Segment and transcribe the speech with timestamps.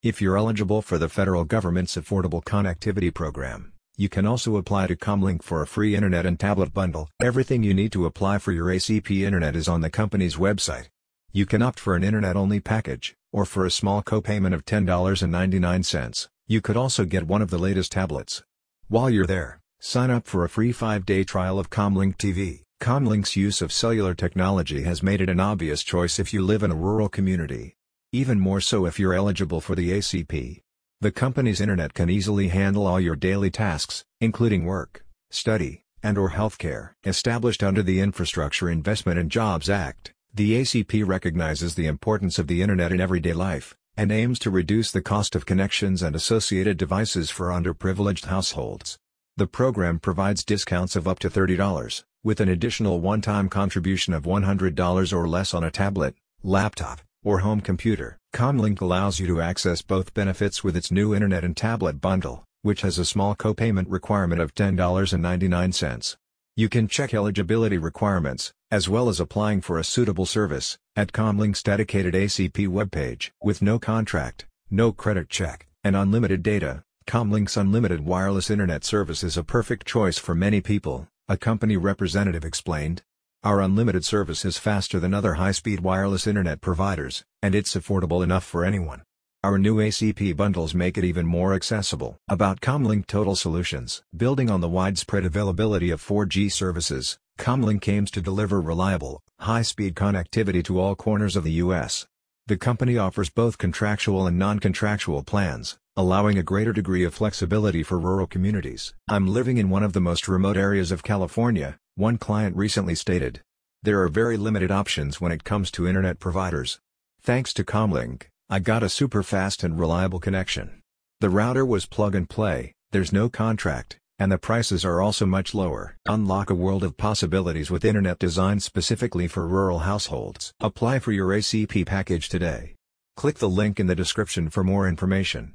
[0.00, 4.94] If you're eligible for the federal government's Affordable Connectivity Program, you can also apply to
[4.94, 7.08] Comlink for a free internet and tablet bundle.
[7.20, 10.86] Everything you need to apply for your ACP internet is on the company's website.
[11.32, 16.28] You can opt for an internet-only package, or for a small copayment of $10.99.
[16.46, 18.44] You could also get one of the latest tablets.
[18.86, 22.62] While you're there, sign up for a free 5-day trial of Comlink TV.
[22.80, 26.70] Comlink's use of cellular technology has made it an obvious choice if you live in
[26.70, 27.74] a rural community.
[28.12, 30.62] Even more so if you're eligible for the ACP.
[31.02, 36.30] The company's internet can easily handle all your daily tasks, including work, study, and or
[36.30, 36.92] healthcare.
[37.04, 42.62] Established under the Infrastructure Investment and Jobs Act, the ACP recognizes the importance of the
[42.62, 47.28] internet in everyday life, and aims to reduce the cost of connections and associated devices
[47.30, 48.96] for underprivileged households.
[49.36, 55.12] The program provides discounts of up to $30, with an additional one-time contribution of $100
[55.12, 58.18] or less on a tablet, laptop, or home computer.
[58.34, 62.82] Comlink allows you to access both benefits with its new internet and tablet bundle, which
[62.82, 66.16] has a small copayment requirement of $10.99.
[66.56, 71.62] You can check eligibility requirements, as well as applying for a suitable service, at Comlink's
[71.62, 73.30] dedicated ACP webpage.
[73.42, 79.36] With no contract, no credit check, and unlimited data, Comlink's unlimited wireless internet service is
[79.36, 83.02] a perfect choice for many people, a company representative explained.
[83.44, 88.42] Our unlimited service is faster than other high-speed wireless internet providers, and it's affordable enough
[88.42, 89.04] for anyone.
[89.44, 92.16] Our new ACP bundles make it even more accessible.
[92.28, 98.20] About Comlink Total Solutions Building on the widespread availability of 4G services, Comlink aims to
[98.20, 102.08] deliver reliable, high-speed connectivity to all corners of the U.S.
[102.48, 108.00] The company offers both contractual and non-contractual plans, allowing a greater degree of flexibility for
[108.00, 108.94] rural communities.
[109.08, 113.40] I'm living in one of the most remote areas of California, one client recently stated.
[113.82, 116.78] There are very limited options when it comes to internet providers.
[117.20, 120.80] Thanks to Comlink, I got a super fast and reliable connection.
[121.20, 125.56] The router was plug and play, there's no contract, and the prices are also much
[125.56, 125.96] lower.
[126.06, 130.52] Unlock a world of possibilities with internet designed specifically for rural households.
[130.60, 132.76] Apply for your ACP package today.
[133.16, 135.54] Click the link in the description for more information.